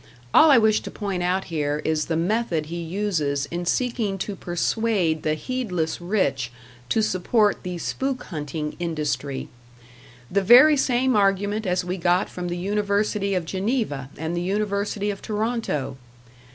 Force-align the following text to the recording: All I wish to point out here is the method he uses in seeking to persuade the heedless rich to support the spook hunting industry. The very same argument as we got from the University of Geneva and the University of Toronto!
All 0.33 0.49
I 0.49 0.57
wish 0.57 0.79
to 0.79 0.89
point 0.89 1.21
out 1.21 1.43
here 1.43 1.79
is 1.85 2.05
the 2.05 2.15
method 2.17 2.65
he 2.65 2.81
uses 2.81 3.45
in 3.51 3.67
seeking 3.67 4.17
to 4.17 4.35
persuade 4.35 5.21
the 5.21 5.35
heedless 5.35 6.01
rich 6.01 6.51
to 6.89 7.03
support 7.03 7.61
the 7.61 7.77
spook 7.77 8.23
hunting 8.23 8.75
industry. 8.79 9.47
The 10.31 10.41
very 10.41 10.75
same 10.75 11.15
argument 11.15 11.67
as 11.67 11.85
we 11.85 11.97
got 11.97 12.29
from 12.31 12.47
the 12.47 12.57
University 12.57 13.35
of 13.35 13.45
Geneva 13.45 14.09
and 14.17 14.35
the 14.35 14.41
University 14.41 15.11
of 15.11 15.21
Toronto! 15.21 15.97